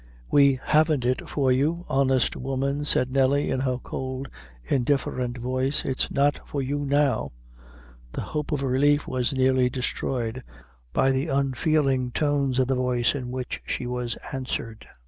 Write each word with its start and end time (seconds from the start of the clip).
"We 0.31 0.59
haven't 0.63 1.05
it 1.05 1.29
for 1.29 1.51
you, 1.51 1.85
honest 1.87 2.35
woman," 2.35 2.85
said 2.85 3.11
Nelly, 3.11 3.51
in 3.51 3.59
her 3.59 3.77
cold, 3.77 4.29
indifferent 4.63 5.37
voice 5.37 5.85
"it's 5.85 6.09
not 6.09 6.41
for 6.43 6.59
you 6.59 6.79
now." 6.79 7.33
The 8.13 8.21
hope 8.21 8.51
of 8.51 8.63
relief 8.63 9.07
was 9.07 9.31
nearly 9.31 9.69
destroyed 9.69 10.41
by 10.91 11.11
the 11.11 11.27
unfeeling 11.27 12.09
tones 12.13 12.57
of 12.57 12.65
the 12.67 12.73
voice 12.75 13.13
in 13.13 13.29
which 13.29 13.61
she 13.67 13.85
was 13.85 14.15
answered. 14.33 14.87